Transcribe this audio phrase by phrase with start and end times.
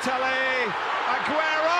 [0.00, 0.72] Balotelli,
[1.08, 1.79] Aguero!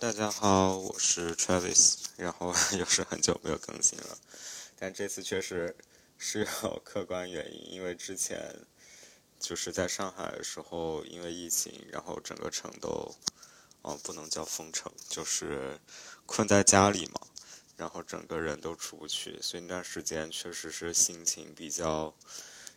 [0.00, 4.16] 大家好，我是 Travis，然后 又是很久没有更新了，
[4.78, 5.76] 但这次确实
[6.16, 8.64] 是有客观原因，因为之前
[9.38, 13.14] 就是在上海的时候，因为疫情，然后整个城都，
[13.82, 15.78] 哦，不能叫封城，就是
[16.24, 17.20] 困在家里嘛，
[17.76, 22.14] 然后整个人都出不去，所以那段时间确实是心情比较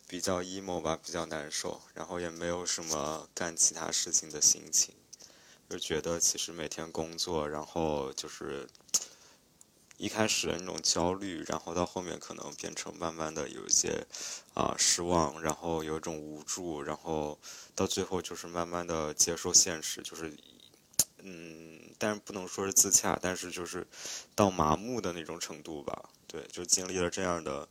[0.09, 4.94] 比较 emo 吧，比较难受，然后也没有什么干其他事情的心情。
[5.74, 8.68] 就觉得其实每天工作，然后就是
[9.98, 14.06] 一开始的那种焦虑，然后到后面可能变成慢慢的有一些
[14.54, 17.40] 啊、失望，然后有一种无助，然后
[17.74, 20.32] 到最后就是慢慢的接受现实，就是
[21.24, 23.88] 嗯，但是不能说是自洽，但是就是
[24.36, 26.08] 到麻木的那种程度吧。
[26.28, 27.68] 对，就经历了这样的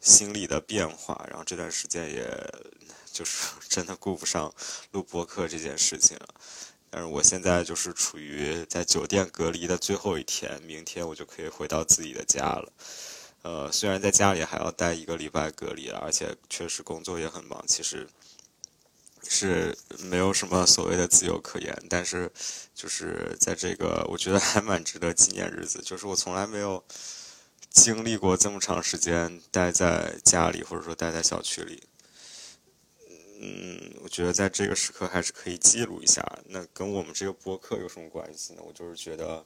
[0.00, 2.28] 心理的变化，然后这段时间也
[3.12, 4.52] 就是 真的顾不上
[4.90, 6.34] 录播客这件事情了。
[6.94, 12.72] 但是我现在就是处于在酒店隔离的最后一天，明天我就可以回到自己的家了。
[13.42, 18.06] 呃，虽然在家里还要待一个礼拜隔离，而且确实工作也很忙，其实
[19.28, 21.76] 是没有什么所谓的自由可言。
[21.90, 22.30] 但是
[22.76, 26.84] 就是在这个，我觉得还蛮值得纪念日子，就是我从来没有
[27.70, 31.82] 经历过这么长时间待在家里，或者说待在小区里。
[33.46, 36.24] 嗯，我觉得在这个时刻还是可以记录一下。
[36.46, 38.62] 那跟我们这个播客有什么关系呢？
[38.64, 39.44] 我就是觉得，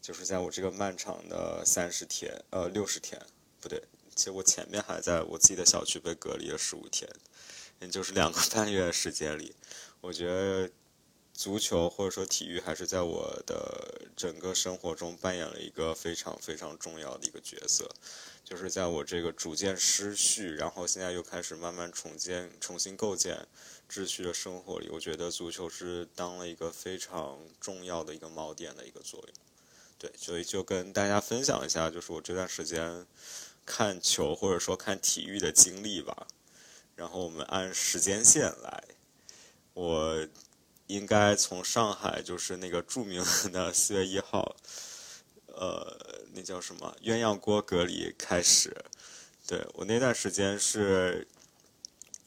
[0.00, 3.20] 就是在我这个漫长的三十天，呃，六十天，
[3.60, 3.82] 不对，
[4.14, 7.10] 其实我前面还在我自己的小区被隔离了十五天，
[7.80, 9.52] 也就是两个半月时间里，
[10.00, 10.70] 我觉得
[11.34, 17.90] 足球或者说体育还是在我的整个生活中扮演了一个非常非常重要的一个角色。
[18.44, 23.46] 就是在我这个逐渐失序，然后现在又开始慢慢重建、重新构建
[23.90, 29.34] 秩序的生活里，我觉得足球是当了一个非常重要的一个锚点的一个作用。
[29.98, 33.06] 对，所以就跟大家分享一下，就是我这段时间
[33.64, 36.26] 看球或者说看体育的经历吧。
[36.94, 38.84] 然后我们按时间线来，
[39.72, 40.28] 我
[40.92, 44.54] 应该从上海就是那个著名的 四月一号。
[45.54, 45.94] 呃，
[46.34, 48.74] 那叫什么鸳鸯锅隔离开始。
[49.46, 51.28] 对我那段时间是，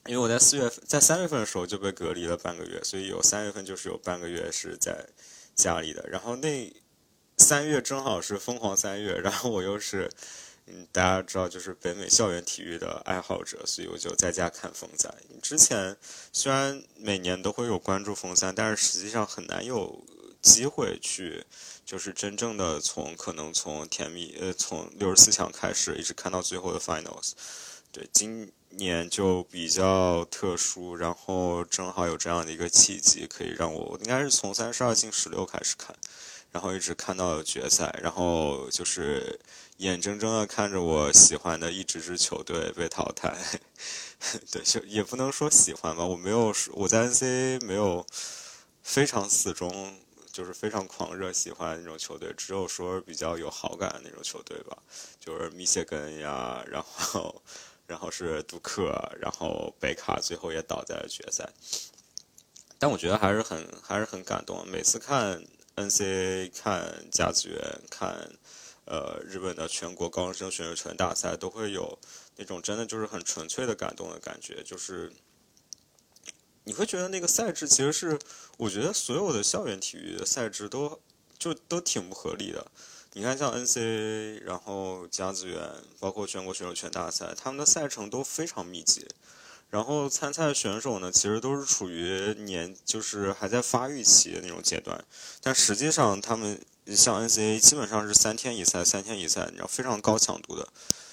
[0.05, 5.07] 因为我在四月份，在三月份的时候就被隔离了半个月，所以有三月份就是有半个月是在
[5.55, 6.07] 家里的。
[6.07, 6.71] 然后那
[7.37, 10.09] 三月正好是疯狂三月，然后我又是，
[10.67, 15.13] 嗯，大家知道就是北美校园体育的爱好者，所以我就在家看风赛。
[15.41, 15.95] 之前
[16.33, 20.03] 虽然每年都会有关注风赛，但是实际上很难有
[20.41, 21.45] 机会去。
[21.85, 27.33] 就是真正的从可能从甜蜜呃从六十四强开始一直看到最后的 finals，
[27.91, 35.95] 对，今年就比较特殊，然后正好有这样的一个契机，可以让我应该是从三十二进十六开始看，
[36.55, 39.37] 然后一直看到了决赛，然后就是
[39.79, 43.35] 眼睁睁的看着我喜欢的一支支球队被淘汰，
[44.49, 48.07] 对，就也不能说喜欢吧，我没有我在 NCA 没有
[48.81, 49.99] 非常死忠。
[50.31, 54.77] 就是非常狂热喜欢那种球队，只有说比较有好感的那种球队吧，
[55.17, 57.41] 就是密歇根呀，然后，
[57.87, 61.49] 然后是杜克，然后北卡最后也倒在了决赛。
[62.77, 65.41] 但我觉得还是很还是很感动，每次看
[65.75, 68.31] NCAA、看甲子园、看
[68.85, 71.97] 呃日本的全国高中生选手权大赛，都会有
[72.35, 75.11] 那种真的就是很纯粹的感动的感觉，就是。
[76.67, 78.17] 你会觉得那个赛制其实是，
[78.57, 80.99] 我觉得所有的校园体育的赛制都
[81.37, 82.65] 就都挺不合理的。
[83.13, 85.61] 你看，像 NCAA，然后甲子园，
[85.99, 89.07] 包括全国选手权大赛，他们的赛程都非常密集。
[89.69, 95.03] 然后参赛选手呢，其实都是处于年就是还在发育期的那种阶段。
[95.41, 100.67] 但实际上，他们像 NCAA 基本上是三天一赛，三天一赛，你知道非常高强度的，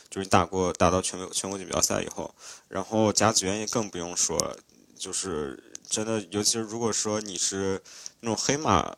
[0.08, 2.34] 就是打过打到全国全国锦标赛以后，
[2.68, 4.56] 然后甲子园也更不用说。
[4.96, 7.82] 就是真的，尤其是如果说你是
[8.20, 8.96] 那种黑马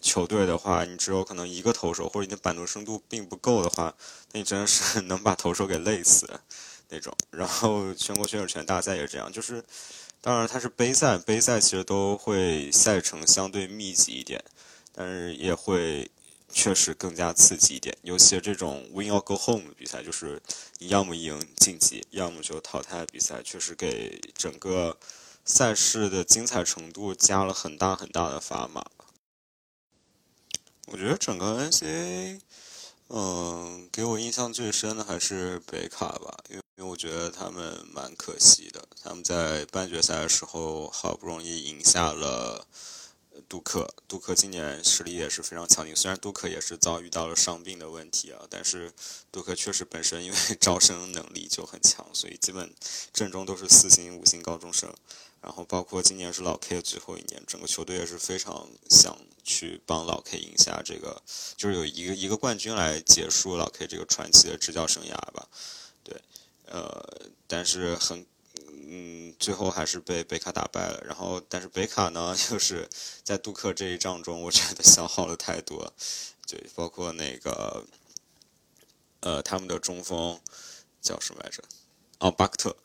[0.00, 3.94] 球队的话，你只有可能一个投手，或者你的板凳深度并不够的话，
[4.32, 6.26] 那你真的是 能把投手给累死
[6.92, 7.16] 那种。
[7.30, 9.64] 然后全国选手权大赛也是这样，就是
[10.20, 14.44] 当然它是杯赛，杯赛其实都会赛程相对密集一点，
[14.92, 16.10] 但是也会
[16.52, 17.96] 确实更加刺激一点。
[18.02, 20.40] 尤其这种 win or go home 的比赛，就是
[20.78, 24.98] 你要么赢晋级，要么就淘汰的比赛，确实给整个
[25.44, 28.84] 赛事的精彩程度加了很大很大的砝码。
[30.86, 32.40] 我觉得整个 NCAA，
[33.08, 42.66] 嗯，给我印象最深的还是北卡吧，因为因为我觉得他们蛮可惜的，他们在半决赛的时候好不容易赢下了
[43.48, 48.92] 杜克，杜克今年实力也是非常强劲，虽然杜克也是遭遇到了伤病的问题啊，但是
[49.30, 52.74] 杜克确实本身因为 招生能力就很强，所以基本
[53.12, 54.92] 阵中都是四星、五星高中生。
[55.42, 61.20] 然后包括今年是老 K 的最后一年，整个球队也是非常想去帮老 K 赢下这个，
[61.56, 65.48] 就是有一个一个冠军来结束老 K 这个传奇的执教生涯吧。
[66.72, 68.24] 呃，但是很，
[68.66, 71.02] 嗯，最后还是被北卡打败了。
[71.06, 72.88] 然后，但是北卡呢， 就是
[73.22, 75.92] 在杜克这一仗中，我觉得消耗了太多。
[76.48, 77.84] 对，包括那个，
[79.20, 80.40] 呃，他们的中锋
[81.02, 81.62] 叫什么来着？
[82.20, 82.76] 哦，巴克特。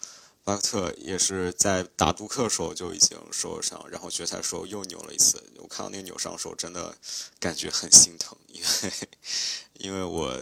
[0.43, 5.43] 巴克特也是在打杜克的时候就已经受了伤，然后决赛时候又扭了一次。
[5.57, 6.95] 我看到那个扭伤的时候，真的
[7.39, 8.91] 感觉很心疼，因为
[9.79, 10.37] 因为我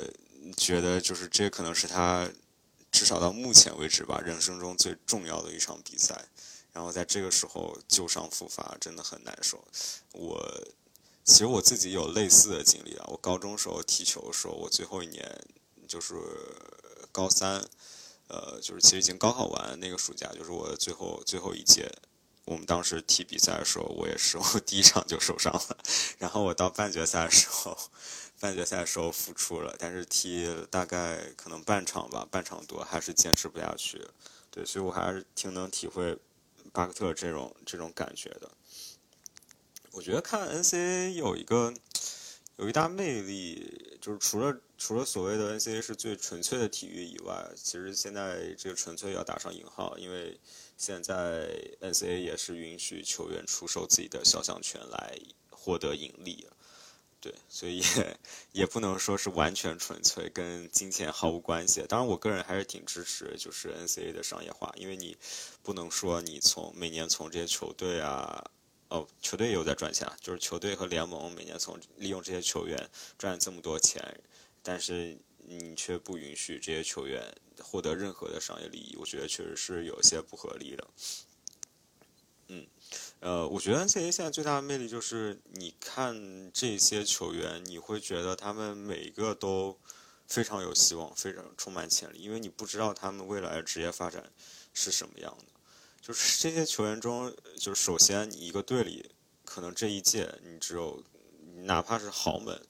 [0.56, 2.30] 觉得就是这可能是他
[2.96, 6.30] 至少到目前为止吧，人生中最重要的一场比赛。
[6.72, 9.62] 然后在这个时候旧伤复发，真的很难受。
[10.14, 10.64] 我
[11.26, 15.46] 其实我自己有类似的经历啊，我高中时候踢球的时候，我最后一年
[15.86, 16.16] 就是
[17.12, 17.62] 高三。
[18.28, 21.92] 呃，就是其实已经高考完那个暑假，就是我最后最后一届，
[22.46, 25.78] 我们当时踢比赛的时候，我也是我第一场就受伤了，
[26.18, 27.78] 然后我到半决赛的时候，
[28.40, 34.02] 半决赛的时候复出了，但是踢大概可能半场吧，半场多还是坚持不下去，
[34.52, 36.18] 对，所以我还是挺能体会
[36.72, 38.52] 巴克特这种这种感觉的。
[39.92, 41.74] 我觉得看 N C A 有一个
[42.58, 44.58] 有一大魅力，就是除了。
[44.78, 50.38] 除了所谓的 N C A 是最纯粹的体育以外，其实现在这个纯粹要打上引号，因为
[50.78, 51.50] 现在
[51.80, 55.18] N C A 也是允许球员出售自己的肖像权来
[55.50, 56.46] 获得盈利，
[57.26, 58.18] 对，所以也
[58.52, 61.84] 也不能说是完全纯粹，跟金钱毫无关系。
[61.90, 65.18] 当然，我个人还是挺支持就是 N C A 的商业化，因为你
[65.64, 68.46] 不能说你从每年从这些球队啊，
[68.90, 72.88] 哦，球队也有在赚钱，就是球队和联盟每年从利用这些球员
[73.18, 74.00] 赚这么多钱。
[74.62, 80.88] 但是你却不允许这些球员获得任何的商业利益，我觉得确实是有些不合理的。
[82.50, 82.68] 嗯，
[83.20, 89.78] 呃，我觉得 NBA 现在最大的魅力就是，你看这些球员，你会觉得他们每一个都
[90.28, 94.32] 非常有希望，非常充满潜力，因为你不知道他们未来的职业发展
[94.74, 95.46] 是什么样的。
[96.02, 99.10] 就是这些球员中，就是首先你一个队里，
[99.44, 101.04] 可能这一届你只有，
[101.64, 102.62] 哪怕是豪门。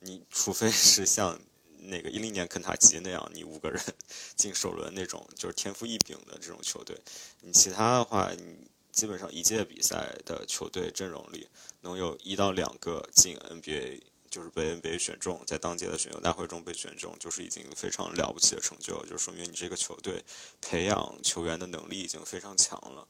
[0.00, 1.40] 你除非是像
[1.78, 3.80] 那个一零年肯塔基那样，你五个人
[4.36, 7.00] 进首轮那种，就是天赋异禀的这种球队，
[7.40, 11.46] 你其他的话，你基本上一届比赛的球队阵容里
[11.82, 14.00] 能有一到两个进 NBA，
[14.30, 20.24] 就是被 NBA 选中，在当届的选秀大会中被选中，就是已经非常了不起的成就，就说明你这个球队
[20.62, 23.06] 培养球员的能力已经非常强了。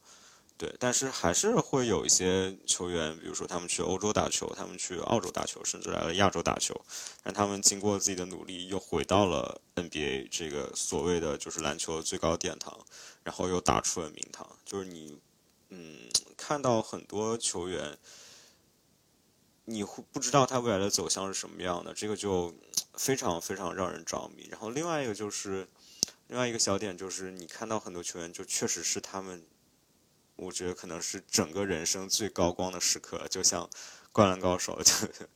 [0.59, 6.75] 对，但是还是会有一些球员，比如说他们去欧洲打球，他们去澳洲打球，甚至来了亚洲打球，
[7.23, 12.77] 让他们经过自己的努力，又回到了 NBA 这个所谓的就是篮球的最高殿堂，
[13.23, 14.49] 然后又打出了名堂。
[14.65, 15.19] 就是你，
[15.71, 17.99] 嗯，看到很多球员，
[19.65, 22.55] 你会不知道他未来的走向是什么样的，这个就
[22.95, 24.49] 非常非常让人着迷。
[24.51, 25.69] 然后另外一个就是，
[26.29, 29.45] 另外一个小点就是，你看到很多球员，就确实是他们。
[30.37, 33.65] 我觉得可能是整个人生最高光的时刻，就像
[34.13, 35.27] 《灌篮高手》 就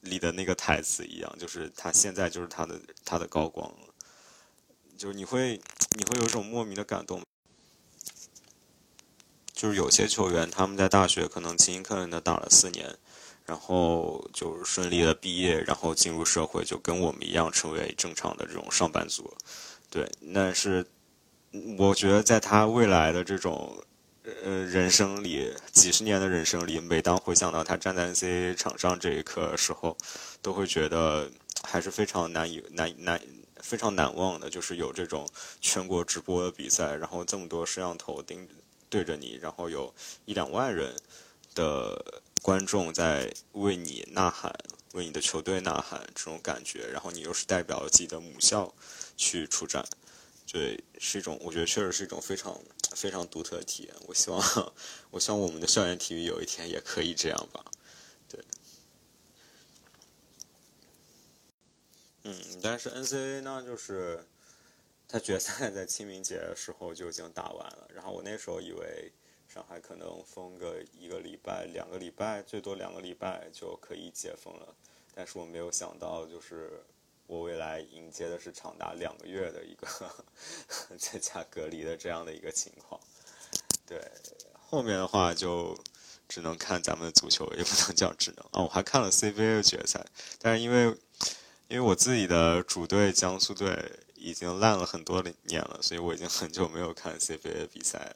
[0.00, 3.94] 里的那个台词一样，就是他现在就是他的他的高光了，
[4.98, 5.60] 就是你会
[5.96, 7.22] 你会有一种莫名的感动，
[9.56, 12.96] 就是有些球员他们在大学可能勤勤恳恳的打了四年，
[13.44, 19.36] 然后就顺利的毕业，然后进入社会，就跟我们一样成为正常的这种上班族，
[19.90, 20.86] 对，但是。
[21.78, 23.82] 我觉得在他未来的这种
[24.44, 29.96] 呃人生里，几十年的人生里，每当回想到他站在 NCAA 场上这一刻的时候，
[30.42, 31.30] 都会觉得
[31.62, 33.18] 还是非常难以难难
[33.62, 34.50] 非常难忘的。
[34.50, 35.26] 就是有这种
[35.62, 38.52] 全国直播的比赛，然后这么多摄像头盯着
[38.88, 40.94] 对着你，然后有一两万人
[41.54, 44.52] 的观众在为你呐喊，
[44.92, 48.72] 为你的球队呐喊这种感觉，然后你又是代表自己的母校
[49.16, 49.84] 去出战，
[50.50, 52.58] 对，是一种我觉得确实是一种非常
[52.94, 53.94] 非常独特的体验。
[54.06, 54.72] 我希望
[55.10, 57.64] 我希望我们的校园体育有一天也可以这样吧，
[58.28, 58.40] 对。
[62.24, 64.26] 嗯，但是 NCAA 呢，就是
[65.08, 69.12] 他决赛在清明节的时候就已经打完了，然后我那时候以为。
[69.48, 74.74] 上海可能封个一个礼拜、两个礼拜，最多两个礼拜就可以解封了。
[75.14, 76.84] 但是我没有想到，就是
[77.26, 79.86] 我未来迎接的是长达两个月的一个
[80.98, 83.00] 在家隔离的这样的一个情况。
[83.86, 83.98] 对，
[84.52, 85.78] 后面的话就
[86.28, 88.60] 只能看咱们的足球，也不能叫只能啊。
[88.60, 90.04] 我还看了 CBA 的决赛，
[90.38, 90.94] 但是因为
[91.68, 93.90] 因为我自己的主队江苏队
[94.26, 98.12] 已经烂了很多年了，所以我已经很久没有看 CBA 比赛。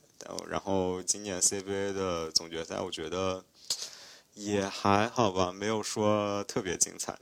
[0.48, 3.44] 然后今年 CBA 的总决赛，我觉得
[4.34, 7.16] 也还好吧，没有说特别精彩，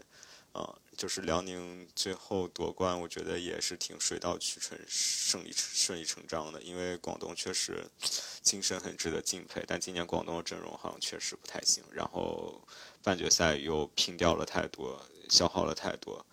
[0.52, 6.62] 啊，就是辽宁最后夺冠，我觉得也是挺水到渠成、胜利顺理成章的。
[6.62, 7.84] 因为广东确实
[8.40, 12.58] 精神很值得敬佩，但今年广东的阵容好像确实不太行，然后
[13.02, 16.24] 半决赛又拼掉了太多，消耗了太多。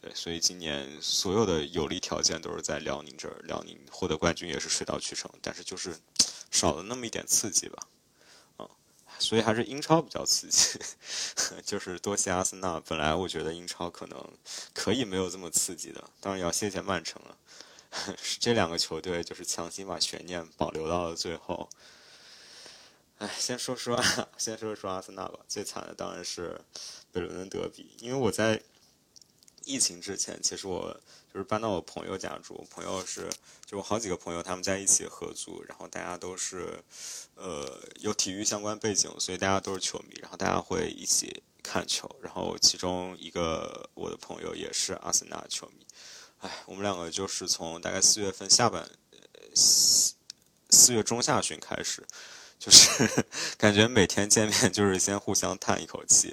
[0.00, 5.98] 对，所以今年所有的有利条件都是在辽宁这儿，辽宁获得冠军也是水到渠成，但是就是
[6.52, 7.88] 少了那么一点刺激吧，
[8.58, 8.70] 啊，
[9.18, 10.78] 所以还是英超比较刺激，
[11.66, 12.78] 就是多谢阿森纳。
[12.86, 14.24] 本来我觉得英超可能
[14.72, 17.36] 可以没有这么刺激的，当然要谢谢曼城了，
[18.38, 21.68] 这两个球队就是强行把悬念保留到了最后。
[23.18, 24.00] 哎，先说说
[24.38, 26.60] 先说说阿森纳吧，最惨的当然是
[27.10, 28.62] 北伦敦德比，因为我在。
[29.68, 30.98] 疫情之前，其实我
[31.30, 32.66] 就是搬到我朋友家住。
[32.70, 33.28] 朋友是
[33.66, 36.82] 就好几个朋友，他们在一起合租，然后大家都是
[37.34, 42.10] 呃有体育相关背景，所以大家都是球迷，然后大家会一起看球。
[42.22, 45.86] 然后其中一个我的朋友也是阿森纳球迷。
[46.38, 48.88] 哎，我们两个就是从大概四月份下半
[49.54, 50.14] 四
[50.70, 52.02] 四月中下旬开始，
[52.58, 53.06] 就是
[53.58, 56.30] 感觉每天见面就是先互相叹一口气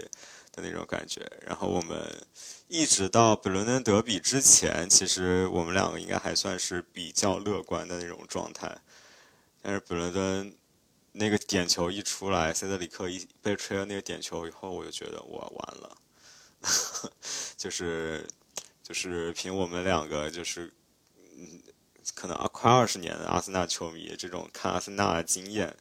[0.53, 1.29] 的那种感觉。
[1.45, 2.25] 然后我们。
[2.67, 8.75] 一直到北伦敦德比之前，其实我们两个应该还算是比较乐观的那种状态。
[9.61, 10.55] 但是北伦敦
[11.11, 15.97] 那个点球一出来，塞德里克一被吹了那个点球以后，我就觉得我完了。
[17.55, 18.27] 就是
[18.81, 20.73] 就是凭我们两个就是
[21.37, 21.61] 嗯，
[22.15, 25.75] 可能快二十年的阿森纳球迷这种看阿森纳的经验。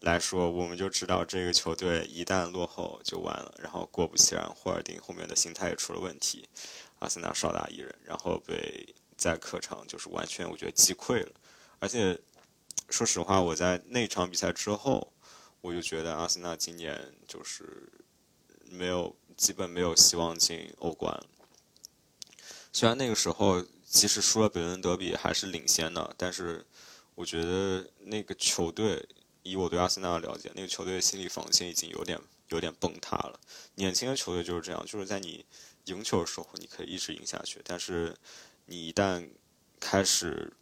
[0.00, 3.54] 来说，我们就知道这个球队一旦落后就完了。
[3.58, 6.46] 然后果不其然，霍尔丁后面的心态也出了问题，
[6.98, 11.32] 阿森纳少打一人，然后被在客场就是完全我觉得击溃了。
[11.80, 12.16] 而且
[12.90, 15.12] 说实话，我在那场比赛之后，
[15.62, 17.90] 我就觉得阿森纳今年就是
[18.70, 21.18] 没有基本没有希望进欧冠。
[22.70, 26.64] 虽然那个时候即使输了北伦德比还是领先的，但是
[27.14, 29.08] 我觉得那个球队。
[29.48, 33.38] 以我对阿森纳的了解，那个球队的心理防线已经有点有点崩塌了。
[33.76, 35.46] 年轻的球队就是这样，就是在你
[35.84, 38.16] 赢球的时候，你可以一直赢下去，但是
[38.64, 39.28] 你一旦
[39.78, 40.52] 开始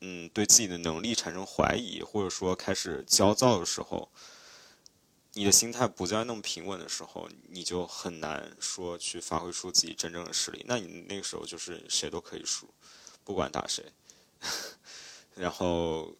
[0.00, 4.08] 嗯对自己的能力产生怀疑，或者说开始焦躁的时候，
[5.32, 10.64] 你的心态不再那么平稳的时候，你就很难说去发挥出自己真正的实力。
[10.68, 12.72] 那你那个时候就是谁都可以输，
[13.24, 13.92] 不管打谁，
[15.34, 16.14] 然后。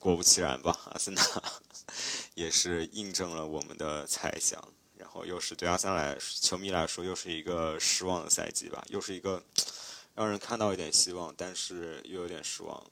[0.00, 1.22] 果不其然吧，阿森纳
[2.34, 4.58] 也是印证了我们的猜想，
[4.96, 9.42] 然后又是对阿森纳来球迷来说又是一个失望的赛季吧，又是一个
[10.16, 12.82] 让人看到一点希望，但是又有点失望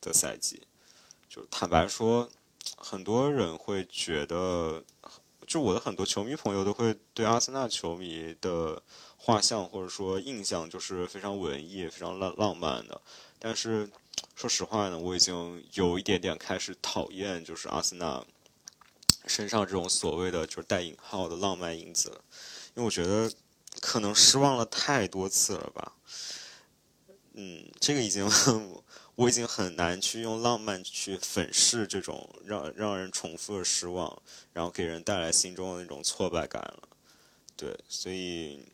[0.00, 0.60] 的赛季。
[1.28, 2.28] 就坦白说，
[2.76, 4.84] 很多人会觉得，
[5.46, 8.82] 就我的很多球迷朋友都会对阿森纳球迷的
[9.16, 13.00] 画像或者说印象就是非常文艺、非常浪浪漫的，
[13.44, 13.86] 但是。
[14.36, 18.24] 说实话呢，我已经有一点点开始讨厌，就是阿森纳
[19.26, 22.20] 身上这种所谓的就是带引号的浪漫因子了，
[22.74, 23.32] 因为我觉得
[23.80, 25.92] 可能失望了太多次了吧。
[27.34, 28.28] 嗯，这个已经
[29.14, 34.20] 我已经很难去用浪漫去粉饰这种让让人重复的失望，
[34.52, 36.88] 然后给人带来心中的那种挫败感了。
[37.56, 38.64] 对，所以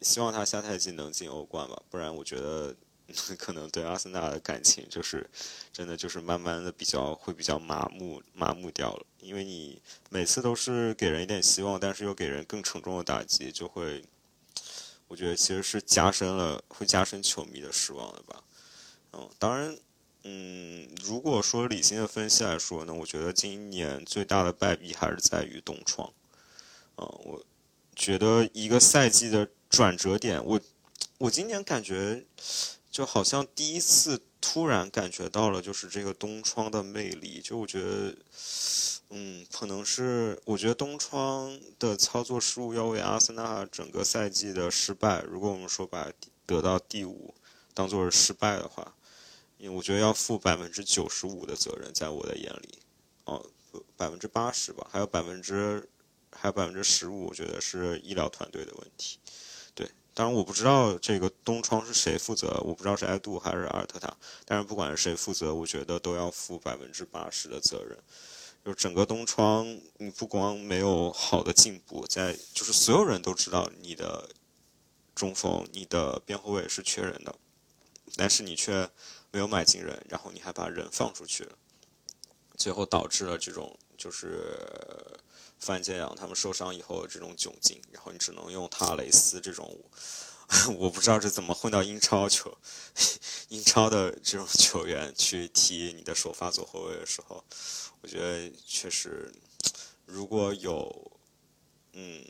[0.00, 2.74] 希望他下赛季能进欧冠吧，不然我觉得。
[3.38, 5.28] 可能对阿森纳的感情就是，
[5.72, 14.04] 真的就是慢慢的比较会比较麻木麻木掉了，因为你每次都是给人一点希望，但是又给人更沉重的打击，就会，
[15.08, 18.44] 我觉得其实是加深了会加深球迷的失望的吧。
[19.14, 19.78] 嗯，当然，
[20.24, 26.12] 嗯，如果说理性的分析来说呢，我觉得今年最大的败笔还是在于东窗，
[26.98, 27.42] 嗯，我
[27.96, 30.60] 觉得一个赛季的转折点，我
[31.16, 32.24] 我今年感觉
[32.98, 37.40] 就好像第一次突然感觉到了，就是这个东窗的魅力。
[37.40, 38.16] 就我觉得，
[39.10, 46.10] 嗯，可能是我觉得东窗的操作失误要为阿森纳整个赛季的失败，如果我们说把
[46.44, 47.32] 得到第五
[47.72, 48.96] 当做是失败的话，
[49.58, 52.80] 因为我觉得要负百分之九十五的责任，在我的眼里，
[53.26, 53.46] 哦，
[53.96, 55.88] 百分之八十吧，还有百分之。
[56.30, 59.18] 还有百分之十五，我觉得是医疗团队的问题。
[60.18, 64.12] 当然我不知道这个东窗是谁负责，我不知道是埃杜还是阿尔特塔。
[64.44, 67.96] 但是不管是谁负责，我觉得都要负百分之八十的责任。
[68.64, 69.64] 就整个东窗，
[69.98, 74.28] 你不光没有好的进步，在就是所有人都知道你的
[75.14, 77.32] 中锋、你的边后卫是缺人的，
[78.16, 78.90] 但是你却
[79.30, 81.52] 没有买进人，然后你还把人放出去了，
[82.56, 84.58] 最后导致了这种就是。
[85.58, 89.78] 范建阳他们受伤以后这种窘境，然后你只能用塔雷斯这种，
[90.78, 92.56] 我不知道这怎么混到英超球，
[93.48, 97.44] 英超的这种球员去踢你的首发左后卫的时候，
[98.00, 99.32] 我觉得确实，
[100.06, 101.12] 如果有，
[101.92, 102.24] 嗯，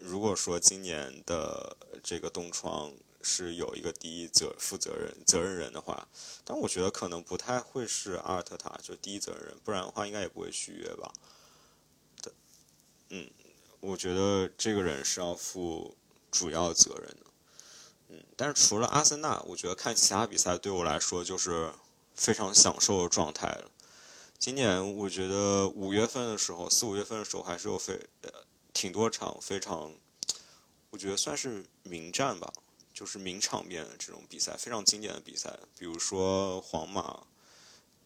[0.00, 6.06] 如果说今年的这个冬窗是有一个第一责负责人责任人的话，
[6.44, 11.10] 但我觉得可能不太会是阿尔特塔就第一责任人，不然的话应该也不会续约吧。
[13.10, 13.30] 嗯，
[13.80, 15.96] 我觉得这个人是要负
[16.30, 17.26] 主要责任的。
[18.08, 21.72] 嗯，但是除了阿森纳，我觉得看其他比赛对我来说就是
[22.14, 23.70] 非常享受的状态了。
[24.38, 28.30] 今年我觉得五月份的时候，四五月份的时候还是有非呃
[28.72, 29.92] 挺多场非常，
[30.90, 32.52] 我觉得算是名战吧，
[32.92, 37.24] 就是名场面的这种比赛，非常经典的比赛，比如说皇马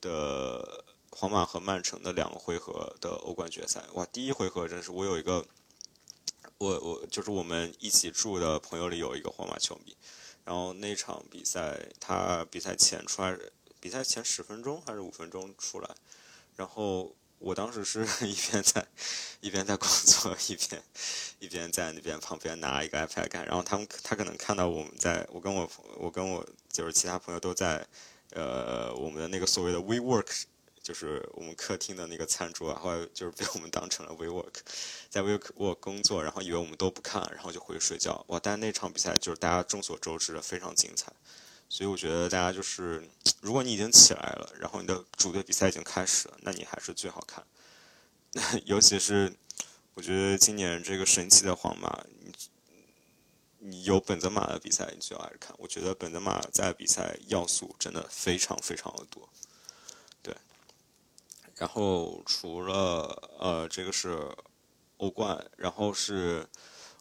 [0.01, 0.85] 的。
[1.13, 4.07] 皇马和曼城的两个回合的欧冠决赛，哇！
[4.07, 5.45] 第一回合真是我有一个，
[6.57, 9.97] 我我就是我们一起住的朋友里有一个皇马球迷，
[10.45, 13.37] 然后那场比赛他比赛前出来，
[13.81, 15.91] 比赛前十分钟还是五分钟出来，
[16.57, 18.87] 然后我当时是 一边在
[19.41, 20.83] 一边在工作，一边
[21.41, 27.85] 一边在那边旁边拿一个 iPad 看，然后他们他可能看到我们在我跟我我跟我就是其他朋友都在
[28.31, 30.45] 呃我们的那个所谓的 WeWork。
[30.91, 34.55] 就是我们客厅的那个餐桌，后来就是被我们当成了 WeWork，
[35.09, 38.25] 在 WeWork 工作，然后以为我们都不看，然后就回去睡觉。
[38.27, 38.41] 哇！
[38.43, 41.13] 但那场比赛就是大家众所周知的非常精彩，
[41.69, 43.09] 所以我觉得大家就是，
[43.41, 47.47] 如果你已经起来了，然后你的主队比赛已经开始了，那你还是最好看。
[48.67, 49.33] 尤其是
[49.95, 52.33] 我觉得今年这个神奇的皇马，你
[53.61, 55.55] 你有本泽马的比赛，你最好还是看。
[55.57, 59.29] 我觉得本泽马在比赛要素真的非常非常的多。
[61.61, 64.35] 然后除了呃，这个是
[64.97, 66.49] 欧冠，然后是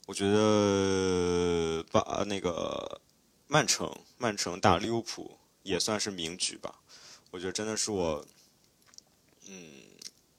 [0.06, 3.00] 我觉得把那个
[3.48, 6.82] 曼城曼城打利物浦也算是名局吧。
[7.32, 8.26] 我觉得真的是我，
[9.48, 9.72] 嗯，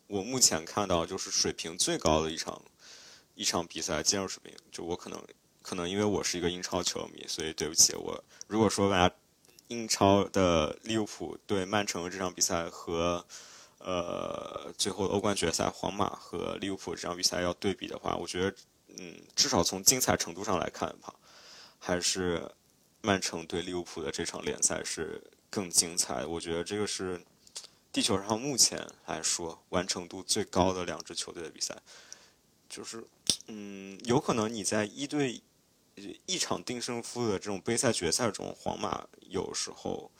[0.07, 2.61] 我目前看到就是水平最高的一场
[3.35, 4.55] 一场比赛，技术水平。
[4.71, 5.19] 就我可能
[5.63, 8.23] 可能因为我是一个英超球迷，所以对不起我。
[8.47, 9.11] 如果说把
[9.69, 13.25] 英超的利物浦对曼城这场比赛和
[13.81, 18.55] 呃，最后欧冠决赛，皇马和利物浦这场比赛要对比的话，我觉得，
[18.99, 21.15] 嗯，至少从精彩程度上来看吧，
[21.79, 22.51] 还是
[23.01, 26.27] 曼城对利物浦的这场联赛是更精彩。
[26.27, 27.25] 我觉得这个是
[27.91, 31.75] 地球上目前来说完成度最高的两支球队的比赛。
[32.69, 33.03] 就是，
[33.47, 35.43] 嗯，有可能你在一对
[36.27, 40.11] 一场定胜负的这种杯赛决赛中，皇马有时候。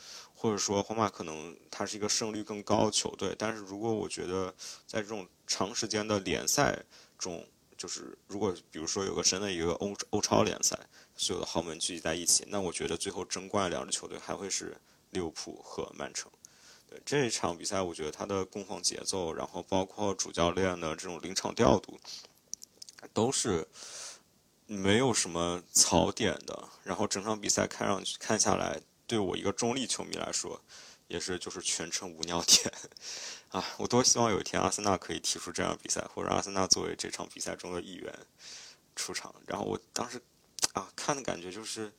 [0.43, 4.55] 或者说皇马可能它是一个胜率更高的球队，但是如果我觉得
[4.87, 6.83] 在这种长时间的联赛
[7.19, 10.75] 中，就是如果比如说有个真的一个欧欧超联赛，
[11.15, 14.75] 所有的豪门聚集在一起，那我觉得最后争冠两支球队还会是
[15.11, 16.33] 利物浦和曼城。
[16.89, 22.01] 对这一场比赛，我觉得他的攻防节奏，然后包括主教练的这种临场调度，
[23.13, 23.69] 都是
[24.71, 26.69] 没有什么槽点的。
[26.85, 28.81] 然后整场比赛看上去看下来。
[29.07, 30.63] 对我一个中立球迷来说，
[31.09, 32.73] 也是就是全程无尿点
[33.51, 33.65] 啊！
[33.79, 38.15] 我多希望有一天阿森纳可以踢出这样比赛，或者阿森纳作为这场比赛中的一员
[38.95, 39.35] 出场。
[39.49, 40.23] 然后我当时
[40.75, 41.93] 啊看的感觉就是，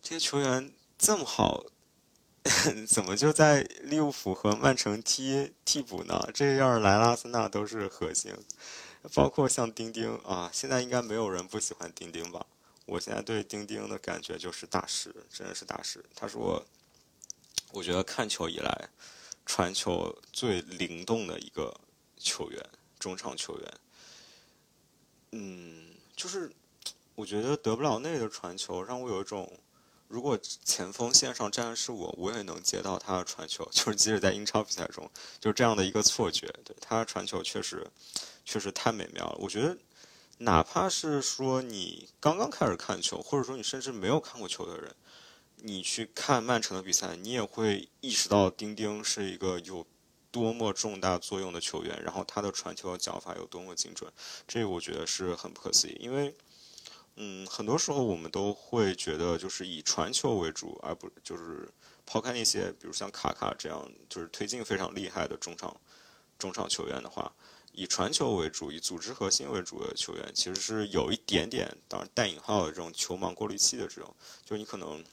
[0.00, 1.66] 这些球员这么好，
[2.88, 6.30] 怎么就在利物浦和曼城踢替补呢？
[6.32, 8.34] 这要是来了阿森纳都是核心，
[9.14, 12.46] 包括像丁丁啊，现在应该没有人不喜欢丁丁吧？
[12.86, 16.04] 我现在对丁丁的感觉就是大师，真的是大师。
[16.14, 16.66] 他是我，
[17.72, 18.88] 我觉得看球以来
[19.46, 21.74] 传球最灵动的一个
[22.16, 22.64] 球员，
[22.98, 23.74] 中场球员。
[25.32, 26.50] 嗯，就是
[27.14, 29.50] 我觉得德布劳内的传球让我有一种，
[30.10, 36.52] 如果前锋线上站的是我，我也能接到他的传球， 就是即使在英超比赛中，就这样的一个错觉。
[36.64, 37.86] 对他传球确实
[38.44, 39.36] 确实太美妙了。
[39.38, 39.78] 我觉得，
[40.38, 44.92] 哪怕是说你刚刚开始看球，或者说你甚至没有看过球的人，
[45.58, 49.86] 你去看曼城的比赛，你也会意识到丁丁是一个有。
[50.32, 54.08] 多么重大作用的球员，然后他的传球脚法有多么精准，
[54.46, 55.96] 这个我觉得是很不可思议。
[55.98, 56.32] 因为，
[57.22, 61.68] 嗯，很多时候我们都会觉得就是以传球为主，而不就是
[62.06, 65.78] 抛开那些比如像卡卡这样就是推进非常厉害的中场
[66.38, 67.30] 中场球员的话，
[67.72, 75.04] 以传球为主、以组织核心为主的球员，其实是有一点点，当然带引号的这种球盲过滤器的这种，就是你可能。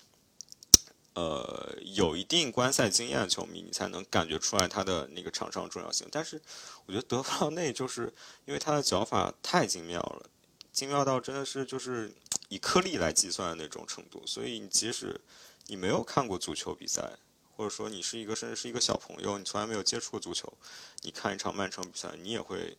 [1.13, 6.07] 呃，有一定观赛经验的球迷，你才能感觉出来他的那个场上重要性。
[6.11, 6.39] 但是，
[6.85, 8.13] 我觉得德布劳 内就是
[8.45, 10.29] 因为他的脚法太精妙了，
[10.77, 12.13] 精妙到真的是就是
[12.49, 14.21] 以颗粒来计算的那种程度。
[14.27, 15.19] 所以，即使
[15.65, 17.17] 你没有看过足球比赛，
[17.55, 20.53] 或者说你是一个甚至是一个小朋友，你从来没有接触过足球，
[21.01, 22.77] 你看一场曼城比赛，你也会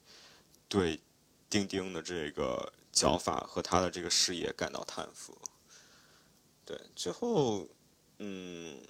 [0.68, 1.00] 对
[1.50, 5.36] 丁丁的这个脚法和他的这个视野感到叹服。
[6.64, 7.66] 对，最后。
[8.20, 8.80] 嗯，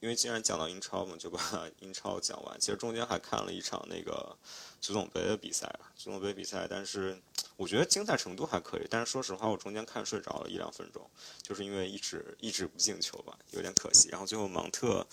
[0.00, 1.40] 因为既然讲到英超嘛，就把
[1.80, 2.58] 英超讲完。
[2.60, 4.36] 其实中间还看了一场那个
[4.80, 7.20] 足总杯的比赛啊，足总杯比赛，但是
[7.56, 8.86] 我觉得精彩程度还可以。
[8.88, 11.10] 但是说实话，我中间看睡着了一两分钟，
[11.42, 14.08] 就是因为一直一直不进球吧，有点可惜。
[14.08, 15.06] 然后最后芒特，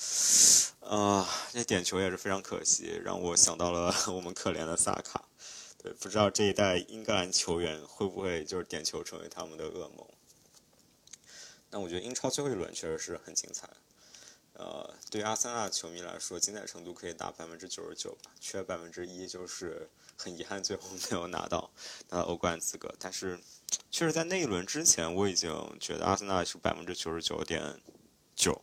[0.81, 5.25] 啊，那点球也是非常可惜，让我想到了 我们可怜的萨卡。
[5.81, 10.07] 对，不知道这一代英格兰球员会不会就是点球成为他们的噩梦。
[11.69, 13.67] 但我觉得英超最后一轮确实是很精彩，
[14.57, 21.69] 呃，对于阿森纳球迷来说，精彩程度可以达百分之九十九吧，缺百分之一就是很遗憾最后没有拿到
[22.09, 22.93] 拿到欧冠资格。
[22.97, 23.37] 但是，
[23.91, 27.81] 确实在那一轮之前，我已经觉得阿森纳是百分之九十九点
[28.33, 28.61] 九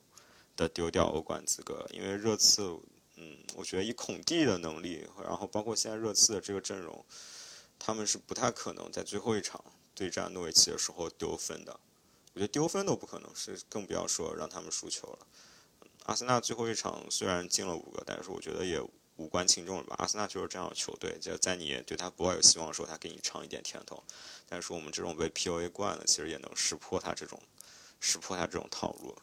[0.56, 2.62] 的丢掉欧冠资格，因为热刺，
[3.16, 7.04] 嗯，我觉得以孔蒂的能力，然后包括现在热刺的这个阵容，
[7.78, 9.62] 他们是不太可能在最后一场
[9.94, 11.78] 对战诺维奇的时候丢分的。
[12.32, 15.26] 我觉得丢分都不可能，是更不要说让他们输球了。
[16.04, 18.80] 阿森纳最后一场虽然进了五个，但是我觉得也
[19.16, 19.94] 无关轻重了吧。
[19.98, 24.02] 阿森纳就是这样的球队，就在你对他不抱有希望的时候，他给你尝一点甜头。
[24.48, 27.40] 但是我们这种被 PUA 惯了，其实也能识破他这种
[28.00, 29.16] 识破他这种套路。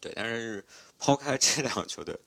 [0.00, 0.64] 对，但是
[0.98, 2.18] 抛开这两个球队，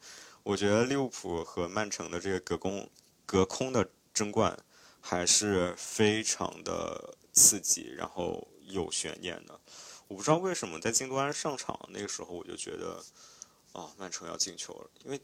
[0.43, 2.89] 我觉得利物浦和曼城的这个隔空
[3.26, 4.58] 隔空的争冠
[5.00, 8.47] 还是非常的刺激，然后。
[8.69, 9.58] 有悬念的，
[10.07, 13.03] 我不知道为什么在京多安上场那个时候，我就觉得，
[13.73, 14.89] 啊，曼城要进球了。
[15.03, 15.19] 因为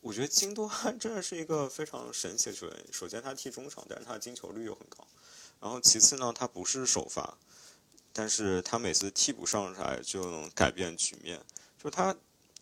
[0.00, 2.86] 我觉得京多安真的是一个非常神奇的球员。
[2.92, 5.06] 首先他踢中场，但是他的进球率又很高。
[5.60, 7.38] 然后其次呢，他不是首发，
[8.12, 11.40] 但是他每次替补上来就能改变局面。
[11.82, 12.16] 就他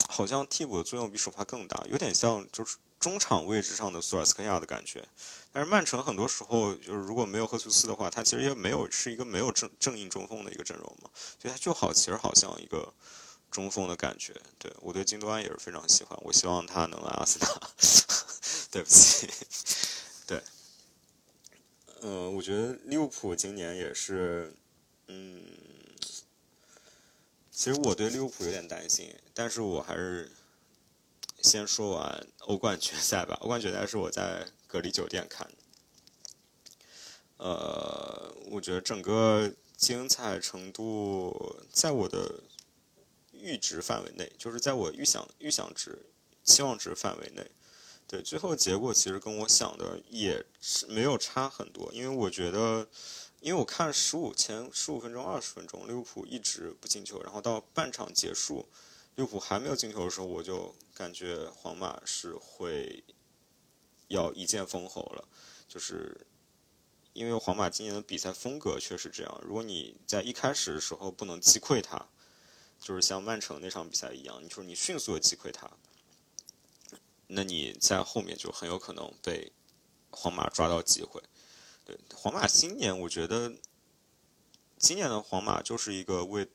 [0.09, 2.77] 好像替补的作用比首发更大，有点像就是。
[3.01, 5.03] 中场位置上的索尔斯克亚的感觉，
[5.53, 11.11] 但是曼城很多时候就是如果没有赫苏斯的话，他其实也没有是一个没有正正印中锋的一个阵容嘛，
[11.41, 12.93] 所以他就好，其实好像一个
[13.51, 14.33] 中锋的感觉。
[14.59, 17.49] 对我对金多安也是非常喜欢，我希望他能来阿森纳。
[18.71, 19.29] 对不起，
[20.27, 20.41] 对，
[22.03, 24.55] 呃，我觉得利物浦今年也是，
[25.09, 25.43] 嗯，
[27.51, 30.31] 其实我对利物浦有点担心，但是我还是。
[31.43, 33.35] 先说完欧冠决赛吧。
[33.41, 35.51] 欧冠决赛是我在隔离酒店看，
[37.39, 42.45] 呃，我觉得整个精彩程度在我的
[43.35, 46.07] 阈值范围内，就是在我预想预想值、
[46.45, 47.51] 期望值范围内。
[48.07, 52.89] 对，最后结果其实跟我想的也是没有差很多，因为我觉得，
[53.41, 58.69] 因为我看十五前十五分钟、二十分钟，利物浦一直不进球，然后到半场结束。
[59.17, 63.03] 利物浦还没有进球的时候，我就感觉皇马是会
[64.11, 65.25] 要一剑封喉了，
[65.67, 66.27] 就是
[67.13, 69.41] 因为皇马今年的比赛风格确实这样。
[69.43, 72.09] 如果你在一开始的时候不能击溃他，
[72.81, 75.71] 就是像曼城那场比赛一样，你说你迅速的击溃他，
[77.29, 79.53] 那你在后面就很有可能被
[80.11, 81.23] 皇马抓到机会。
[81.85, 83.55] 对，皇马今年我觉得
[84.77, 86.49] 今年的皇马就是一个为。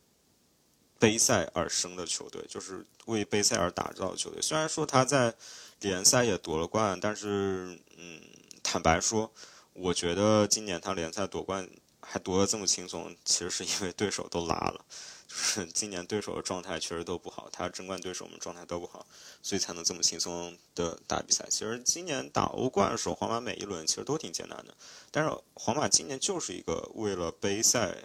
[0.98, 4.42] 杯赛而生的球队，就是为杯赛而打造的球队。
[4.42, 5.36] 虽然说他在
[5.82, 8.22] 联赛也夺了冠，但是，嗯，
[8.64, 9.32] 坦白说，
[9.74, 11.70] 我觉得今年他联赛夺冠
[12.02, 14.86] 还夺得这么轻松，其实是因为对手都拉了，
[15.28, 19.06] 就是今年对手的状态确实都不好，他争冠对手们状态都不好，
[19.44, 21.46] 所以才能这么轻松的打比赛。
[21.50, 24.76] 其实今年打欧冠的时候，皇马每一轮其实都挺艰难的，
[25.12, 27.96] 但是皇马今年就是一个为了杯赛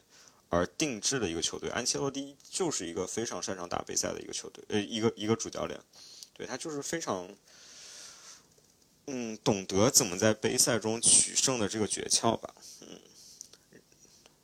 [0.49, 5.79] 而定制的一个球队，安切洛蒂就是一个非常擅长打杯赛的一个球队，呃，一个一个主教练，
[6.41, 7.29] 对他就是非常。
[9.13, 12.55] 嗯，懂得怎么在杯赛中取胜的这个诀窍吧。
[12.81, 13.01] 嗯，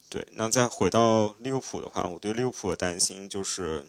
[0.09, 0.27] 对。
[0.33, 3.87] 那再回到利物浦的话，我对利物浦的担心就是，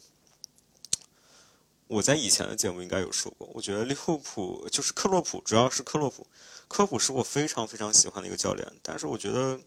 [1.88, 6.28] 我在以前的节目应该有说过，我觉得利物浦就是克洛普，主要是克洛普。
[6.68, 9.60] 克洛普是我非常非常喜欢的一个教练，但是我觉得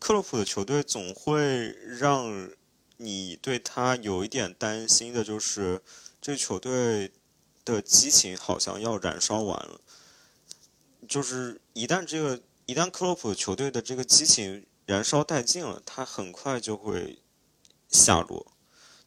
[0.00, 2.50] 克洛普的球队总会让
[2.96, 5.80] 你对他有一点担心的，就是
[6.20, 7.12] 这球队
[7.64, 9.80] 的激情好像要燃烧完了。
[11.08, 17.20] 就是一旦这个一旦克洛普球队的这个激情燃烧殆尽了，他很快就会
[17.88, 18.52] 下落。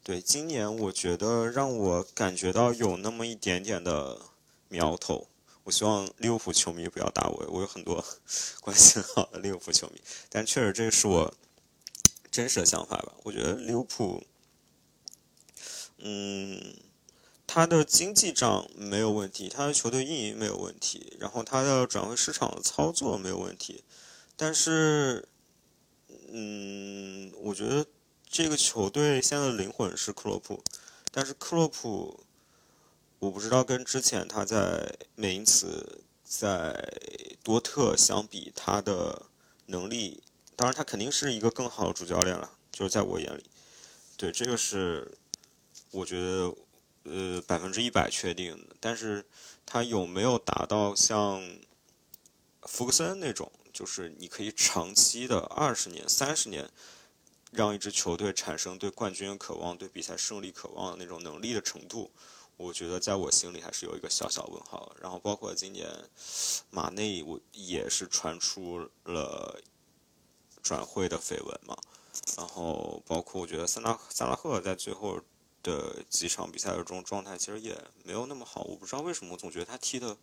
[0.03, 4.19] 对，今年我觉得让我感觉到有那么一点点的
[4.67, 5.29] 苗头。
[5.63, 8.03] 我希望利物浦球迷不要打我，我有很多
[8.59, 11.33] 关系好的利物浦球迷，但确实这是我
[12.29, 13.13] 真实的想法吧。
[13.23, 14.21] 我觉得利物浦，
[15.99, 16.75] 嗯。
[17.53, 23.83] 他的经济账没有问题，他的球队运营没有问题，然后他的转会市场的操作没有问题，
[24.35, 25.29] 但是，
[26.31, 27.85] 嗯，我觉得
[28.27, 30.63] 这个球队现在的灵魂是克洛普，
[31.11, 32.25] 但是克洛普，
[33.19, 36.91] 我不知道跟之前他在美因茨、在
[37.43, 39.27] 多特相比，他的
[39.67, 40.23] 能力，
[40.55, 43.43] 当然他肯定是一个更好的主教练了，就是在我眼里，
[44.17, 45.15] 对这个是，
[45.91, 46.51] 我觉得。
[47.03, 49.25] 呃，百分之一百确定的，但是
[49.65, 51.43] 他有没有达到像
[52.61, 56.69] 福克森那种，就是你可以长期的二十年、三十年，
[57.51, 62.09] 让一支球队产生对冠军渴望、对比赛胜利渴望的那种能力的程度？
[62.55, 64.95] 我觉得在我心里还是有一个小小问号。
[65.01, 65.89] 然后包括今年
[66.69, 69.59] 马内，我也是传出了
[70.61, 71.75] 转会的绯闻嘛。
[72.37, 75.19] 然后包括我觉得萨拉萨拉赫在最后。
[75.63, 80.15] 的几场比赛的这种状态其实也没有那么好，我不知道为什么，我总觉得他踢的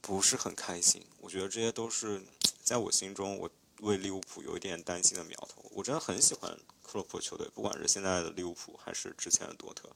[0.00, 1.04] 不是很开心。
[1.20, 2.22] 我觉得这些都是
[2.62, 5.62] 在我心中，我为利物浦有一点担心的苗头。
[5.72, 9.90] 我真的很喜欢克洛普球队，不管是现在的利物浦还是之前的多特，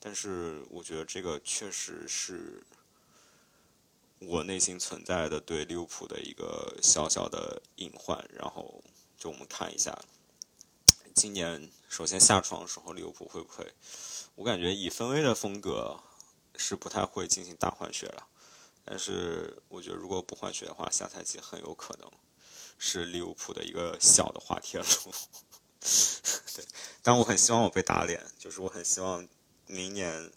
[0.00, 2.62] 但是我觉得这个确实是
[4.18, 8.18] 我内心存在的对利物浦的一个小小的隐患。
[8.32, 8.82] 然后
[9.16, 9.96] 就我们看一下。
[11.14, 13.72] 今年首先下床的时候，利物浦会不会？
[14.34, 16.00] 我感觉以分威的风格
[16.56, 18.26] 是不太会进行大换血了。
[18.84, 22.10] 但是我觉得如果不换血的话，下赛季很有可能
[22.78, 25.14] 是利物浦的一个小的滑铁卢。
[26.56, 26.64] 对，
[27.00, 29.26] 但我很希望我被打脸，就是我很希望
[29.66, 30.32] 明年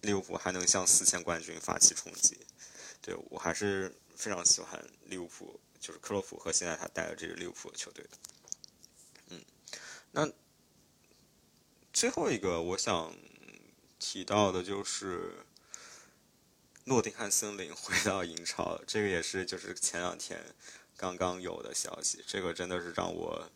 [0.00, 2.38] 利物浦还能向四千冠军发起冲击。
[3.02, 8.10] 对我还是非常喜欢利物浦，就是克洛普和现在他带的这支利物浦的球队的。
[10.12, 10.28] 那
[11.92, 13.14] 最后一个我想
[13.98, 15.44] 提到的就是
[16.84, 20.42] 诺丁汉森林回到英超，这个也是就是前两天
[20.96, 22.24] 刚刚有的消息。
[22.26, 23.50] 这个真的是让我，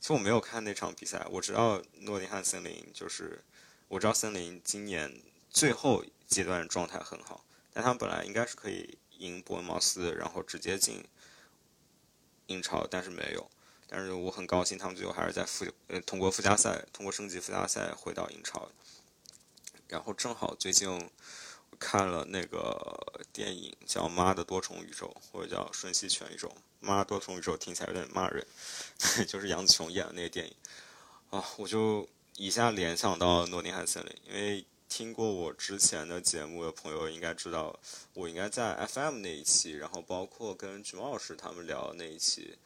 [0.00, 3.42] 其实我没有看那场比赛，我知道诺丁汉森林就是
[3.88, 11.04] 我知道森林今年最后阶段状态很好，但他们本来应该是可以赢伯恩茅斯，然后直接进
[12.46, 13.50] 英超，但是没有。
[13.92, 18.70] 但是我很高兴，他们最后还是在附呃通过附加赛，通过升级附加赛回到英超。
[19.88, 21.10] 然后正好最近
[21.80, 26.46] 看了那个电影叫《妈的多重宇宙》，或者叫《瞬息全宇宙》。
[26.78, 28.46] 妈多重宇宙听起来有点骂人，
[29.26, 30.54] 就是杨紫琼演的那个电影
[31.30, 34.16] 啊，我就一下联想到诺丁汉森林。
[34.28, 37.76] 因为听过我之前的节目的朋友应该知道，
[38.14, 42.56] 我应该在 FM 那一期，然后包括跟菊毛老师他们聊那一期。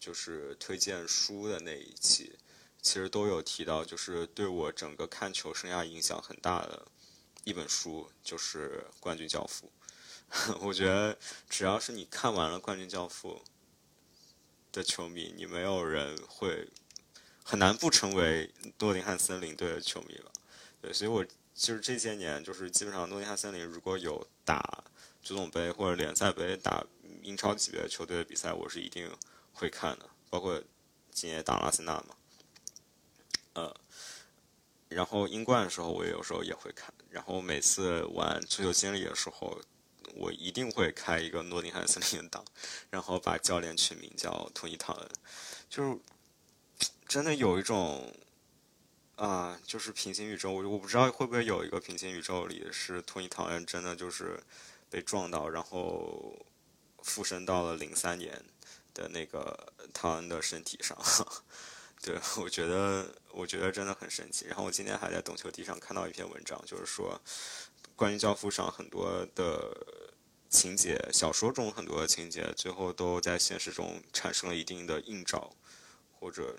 [0.00, 2.36] 就是推荐书的那一期，
[2.80, 6.86] 其实都有提到，就是对我整个看球生涯影响很大的
[7.44, 9.70] 一本书，就是《冠军教父》。
[10.62, 13.42] 我觉得只要是你看完了《冠军教父》
[14.72, 16.66] 的球迷，你没有人会
[17.44, 20.32] 很难不成为诺丁汉森林队的球迷了。
[20.80, 21.22] 对，所以我
[21.54, 24.84] 其实这些年就是基本上诺丁汉森林如果有打
[25.22, 26.82] 足总杯或者联赛杯打
[27.22, 29.10] 英超级别的球队的比赛，我是一定。
[29.60, 30.58] 会看的，包括
[31.12, 32.16] 今年打阿森纳嘛，
[33.52, 33.76] 呃，
[34.88, 39.60] 然后英冠的时候我也有时候也会看，然后每次玩足球经理的时候，
[40.14, 42.42] 我一定会开一个诺丁汉森林档，
[42.88, 45.10] 然后把教练取名叫托尼·唐恩，
[45.68, 45.98] 就是
[47.06, 48.14] 真的有一种
[49.16, 54.42] 啊，就是平行宇宙，我我不知道会不会有一个平行宇宙里是托尼·唐恩真的就是
[54.88, 56.34] 被撞到，然后
[57.02, 58.42] 附身到了零三年
[58.94, 60.96] 的那个唐恩的身体上。
[62.02, 64.46] 对，我觉得，我觉得真的很神奇。
[64.46, 67.20] 然后我今天还在懂球帝上看到一篇文章，就是说，
[67.94, 69.76] 关于教父上很多的
[70.48, 75.54] 情节，小说中很多的情节，最后都在现实中产生了一定的映照，
[76.18, 76.56] 或者，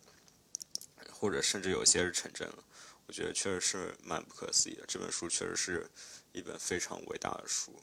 [1.12, 2.63] 或者甚至有些是成真了。
[3.08, 4.86] 我觉得确实是蛮不可思议的。
[4.88, 5.89] 这本书确实是
[6.34, 7.82] 一本非常伟大的书。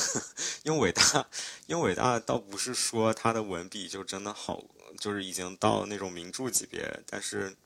[0.64, 1.26] 因为伟大，
[1.66, 4.64] 因为伟大倒不是说他的文笔就真的好。
[5.00, 7.56] 就是已经到那种名著级别，但是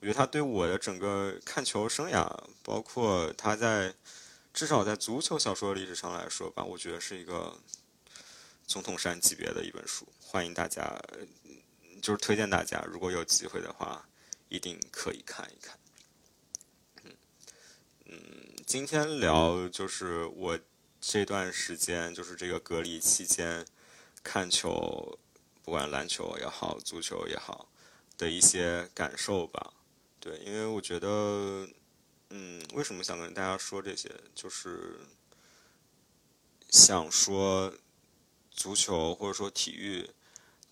[0.00, 2.26] 我觉得他对我的整个看球生涯，
[2.62, 3.94] 包括他在
[4.54, 7.54] 至少在足球小说历史上来说吧，我觉得是一个
[8.66, 10.08] 总统山级别的一本书。
[10.18, 10.98] 欢迎大家，
[12.00, 14.08] 就是推荐大家，如果有机会的话，
[14.48, 15.78] 一定可以看一看。
[17.04, 17.12] 嗯
[18.06, 18.18] 嗯，
[18.66, 20.58] 今天聊就是我
[21.04, 23.66] 这段时间，就是这个隔离期间
[24.22, 25.18] 看球。
[25.64, 27.68] 不管篮球也好，足球也好，
[28.16, 29.72] 的一些感受吧。
[30.20, 31.68] 对，因为我觉得，
[32.30, 35.00] 嗯，为什么想跟大家说这些，就是
[36.68, 37.72] 想说
[38.50, 40.08] 足球或者说体育。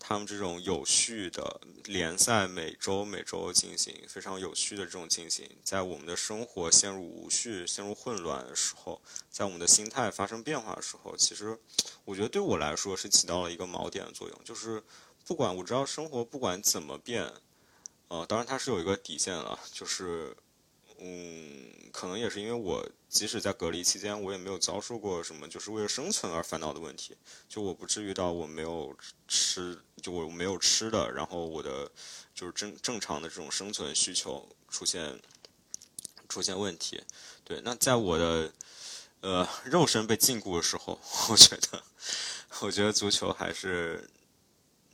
[0.03, 11.57] 他们这种有序的联赛，每周每周进行，非常有序的这种进行，在我们的生活陷入无序、陷入混乱的时候，在我们的心态发生变化的时候，其实
[12.03, 14.41] 我觉得对我来说是起到了一个锚点的作用。
[14.43, 14.83] 就是
[15.25, 17.31] 不管我知道生活不管怎么变，
[18.07, 20.35] 呃，当然它是有一个底线了，就是
[21.01, 22.87] 嗯，可能也是因为我。
[23.11, 27.13] 即使在隔离期间，我也没有遭受过什么就是为了生存而烦恼的问题。
[27.49, 28.95] 就我不至于到我没有
[29.27, 31.91] 吃，就我没有吃的，然后我的
[32.33, 35.19] 就是正正常的这种生存需求出现
[36.29, 37.03] 出现问题。
[37.43, 38.53] 对，那在我的
[39.19, 40.97] 呃肉身被禁锢的时候，
[41.29, 41.83] 我觉得
[42.63, 44.09] 我觉得足球还是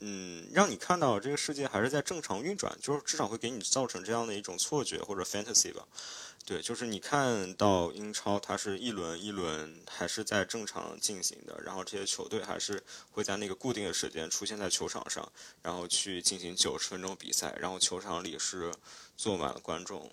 [0.00, 5.86] 嗯让你看到这个世界还是在正常运转，就是至少会给你造成这样的一种错觉或者 fantasy 吧。
[6.46, 15.30] 对，就是你看到英超，它是一轮一轮还是在正常进行的，然后这些球队还是会在那个固定的时间出现在球场上，
[15.62, 18.72] 然后去进行九十分钟比赛，然后球场里是
[19.14, 20.10] 坐满了观众，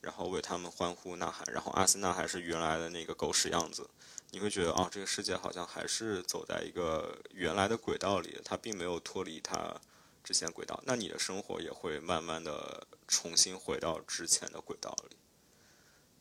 [0.00, 3.88] 然后为他们欢呼呐喊，然后阿森纳还是原来的那个狗屎样子，
[4.32, 9.74] 你会觉得啊，这个世界好像还是走在一个原来的轨道里，它并没有脱离它
[10.22, 15.16] 之前轨道，那你的生活也会慢慢的重新回到之前的轨道里。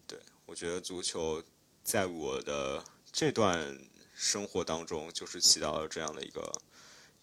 [0.07, 1.43] 对我觉得足球
[1.83, 3.79] 在我的这段
[4.15, 6.51] 生活当中，就是起到了这样的一个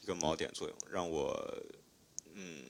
[0.03, 1.57] 一个锚点作用，让我
[2.35, 2.65] 嗯，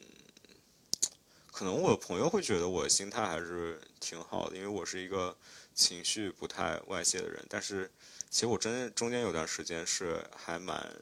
[1.53, 5.37] 可能我朋友会觉得我心态还是挺好的，因为我是一个
[5.77, 7.47] 情绪不太外泄的人。
[7.49, 7.89] 但是
[8.29, 10.93] 其实我真中间有段时间是还蛮，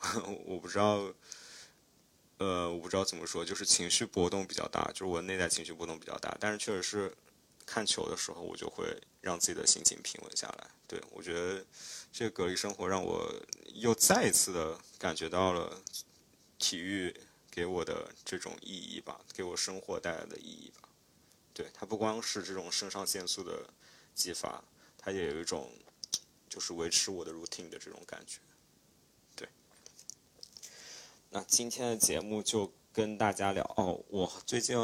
[0.46, 1.12] 我不知道，
[2.38, 7.14] 呃，我不知道怎么说，就是情绪波动比较大，就是我内在情绪波动比较大，但是确实是。
[7.66, 8.84] 看球的时候，我就会
[9.20, 10.66] 让自己的心情平稳下来。
[10.88, 11.64] 对我觉得，
[12.10, 13.32] 这个隔离生活让我
[13.74, 15.80] 又再一次的感觉到了
[16.58, 17.14] 体育
[17.48, 20.88] 给我的这种意义吧，给我生活带来的意义吧。
[21.60, 23.68] 对它不光是这种肾上腺素的
[24.14, 24.64] 激发，
[24.96, 25.70] 它也有一种
[26.48, 28.38] 就是维持我的 routine 的这种感觉。
[29.36, 29.48] 对，
[31.30, 32.72] 那今天的节目就。
[32.92, 34.76] 跟大家聊哦，我最近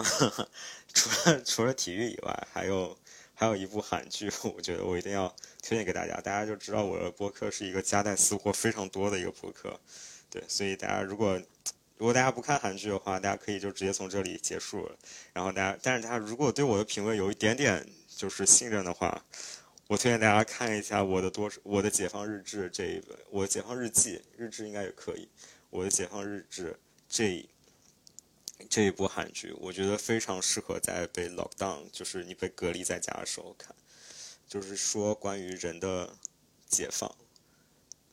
[0.94, 2.96] 除了除了体育以外，还有
[3.34, 5.28] 还有一部韩剧，我觉得我一定要
[5.60, 6.14] 推荐给大家。
[6.20, 9.80] 大家就知道我的播客是一个夹带私货非常多的一个播客，
[10.30, 11.42] 对，所以大家如果
[11.96, 14.90] 如果大家不看韩剧的话，大家可以就直接从这里结束。
[15.32, 19.24] 然后大家，但是大家如果对我的评论有一点点就是信任的话，
[19.88, 25.28] 我推荐大家看一下我的多我的解放日志这一本，我的解放日记日志应该也可以，
[25.70, 26.78] 我的解放日志
[27.08, 27.48] 这。
[28.70, 33.76] 这一部韩剧，我觉得非常适合在被 lock down，就是你被隔离在家的时候看。
[34.48, 36.16] 就是说关于人的
[36.66, 37.14] 解放。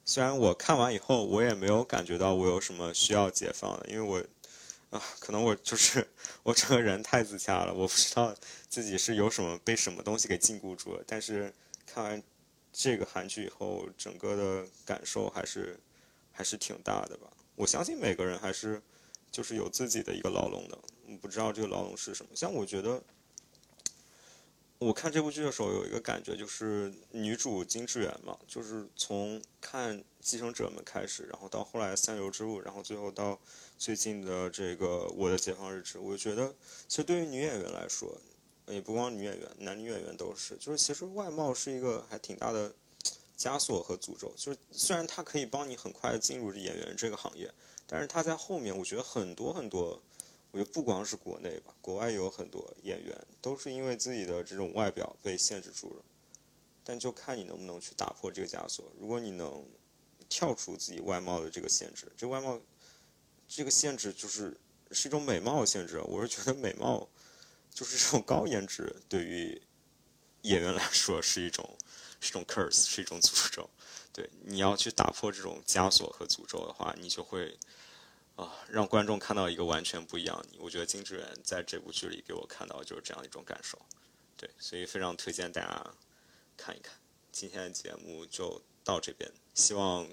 [0.06, 6.08] 虽然我看完以后，我也没有感觉到我有什么需要解放的，因为我啊，可能我就是
[6.44, 8.36] 我这个人太自洽了，我不知道
[8.68, 11.04] 自己是有什么被什么东西给禁锢住了。
[11.08, 11.54] 但是
[11.86, 12.22] 看完
[12.72, 15.80] 这个韩剧以后，整个的感受还是
[16.32, 17.28] 还是挺大的吧。
[17.56, 18.82] 我相信每个人还是。
[19.34, 20.78] 就是有自己的一个牢笼的，
[21.20, 22.30] 不知道这个牢笼是什么。
[22.36, 23.02] 像我觉得，
[24.84, 33.40] 我看这部剧的时候有一个感觉，就是女主金智媛嘛，就是从看《继承者们》开始，然后到后来《三流之路》，然后最后到
[33.78, 36.54] 最近的这个《我的解放日志》，我觉得
[36.90, 38.20] 其实对于女演员来说，
[38.68, 42.74] 也不光女演员，男女演员都是，就是其实外貌是一个还挺大的
[43.38, 44.34] 枷锁和诅咒。
[44.36, 47.50] 就是虽然它可以帮你很快进入演员这个行业，
[47.88, 50.02] 但是它在后面，我觉得很多很多。
[50.54, 56.04] 我觉得不光是国内吧，国外有很多演员都是因为自己的这种外表被限制住了，
[56.84, 58.86] 但就看你能不能去打破这个枷锁。
[59.00, 59.66] 如果你能
[60.30, 62.62] 跳出自己外貌的这个限制，这外貌
[63.48, 64.56] 这个限制就是
[64.92, 66.00] 是一种美貌限制。
[66.02, 67.10] 我是觉得美貌
[67.72, 69.60] 就是这种高颜值，对于
[70.44, 71.68] 演员来说是一种
[72.20, 73.68] 是一种 curse，是一种诅咒。
[74.12, 77.58] 对，你要去打破这种枷锁和诅咒的话，你就会。
[78.36, 80.58] 啊，让观众看到一个完全不一样的你。
[80.60, 83.80] 我觉得金智媛在这部剧里给我看到就是这样一种感受，
[84.36, 85.94] 对，所以非常推荐大家
[86.58, 86.96] 看一看。
[87.32, 90.08] 今天的节目就到这边，希望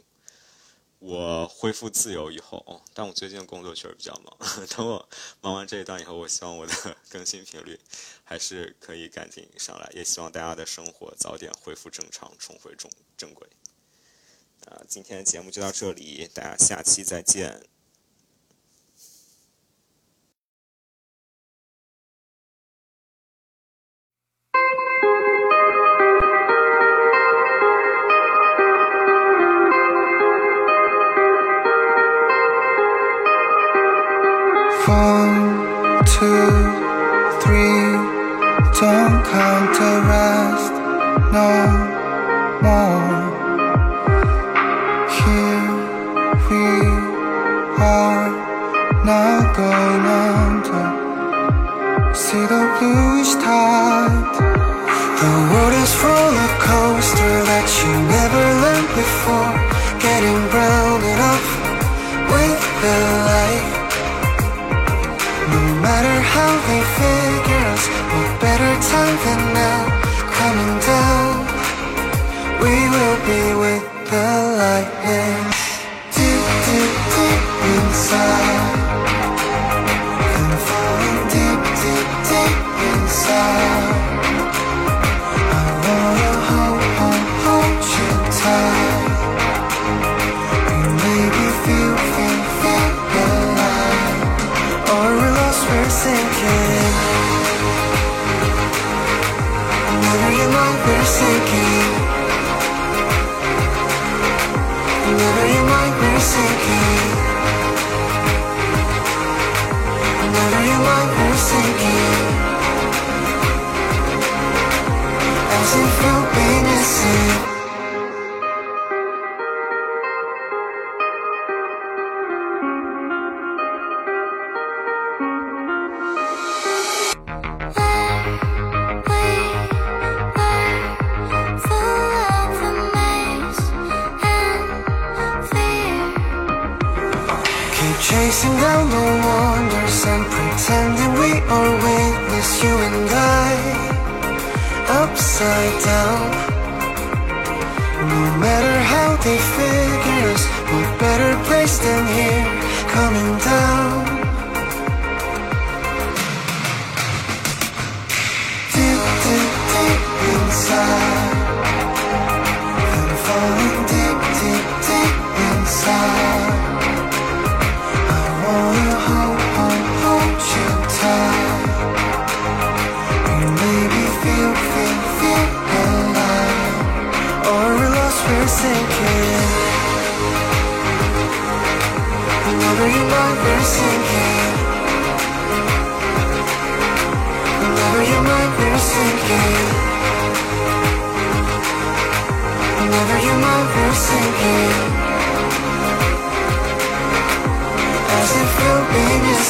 [0.98, 4.36] 我恢复自由以后，但我最近工作确实比较忙。
[4.68, 5.08] 等我
[5.40, 7.80] 忙完这一段以后，我希望我的更新频率
[8.22, 13.48] 还是可以赶紧上来，也希望大家的生活早点恢复正常，重回正正轨。
[14.66, 17.62] 啊，今天节目就到这里，大家下期再见。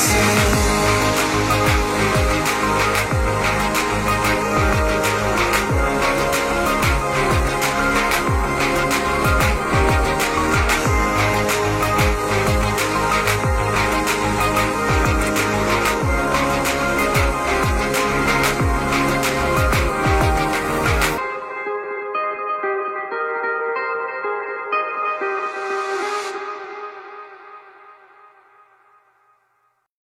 [0.01, 0.60] myself